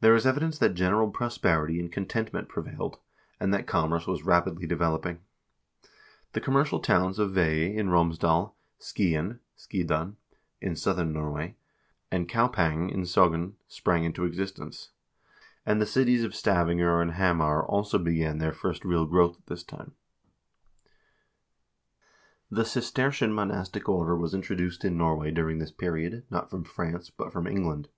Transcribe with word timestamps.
There 0.00 0.16
is 0.16 0.26
evidence 0.26 0.58
that 0.58 0.74
general 0.74 1.08
prosperity 1.08 1.78
and 1.78 1.92
contentment 1.92 2.48
prevailed, 2.48 2.98
and 3.38 3.54
that 3.54 3.64
commerce 3.64 4.04
was 4.04 4.24
rapidly 4.24 4.66
developing. 4.66 5.20
The 6.32 6.40
commercial 6.40 6.80
towns 6.80 7.20
of 7.20 7.30
Veey 7.32 7.76
in 7.76 7.90
Romsdal, 7.90 8.56
Skien 8.80 9.38
(Skidan), 9.54 10.16
in 10.60 10.74
southern 10.74 11.12
Norway, 11.12 11.54
and 12.10 12.28
Kaupang 12.28 12.90
in 12.92 13.02
Sogn 13.02 13.52
sprang 13.68 14.02
into 14.02 14.24
existence, 14.24 14.90
and 15.64 15.80
the 15.80 15.86
cities 15.86 16.24
of 16.24 16.34
Stavanger 16.34 17.00
and 17.00 17.12
Hamar 17.12 17.64
also 17.64 17.98
began 18.00 18.38
their 18.38 18.52
first 18.52 18.84
real 18.84 19.06
growth 19.06 19.36
at 19.38 19.46
this 19.46 19.62
time. 19.62 19.94
ORGANIZATION 22.50 22.50
AND 22.50 22.50
GROWTH 22.50 22.50
OF 22.50 22.50
THE 22.50 22.50
CHURCH 22.50 22.50
OF 22.50 22.50
NORWAY 22.50 22.50
345 22.50 22.56
The 22.56 22.64
Cistercian 22.66 23.32
monastic 23.32 23.88
order 23.88 24.16
was 24.16 24.34
introduced 24.34 24.84
in 24.84 24.98
Norway 24.98 25.30
during 25.30 25.60
this 25.60 25.70
period, 25.70 26.24
not 26.30 26.50
from 26.50 26.64
France, 26.64 27.10
but 27.10 27.32
from 27.32 27.46
England. 27.46 27.88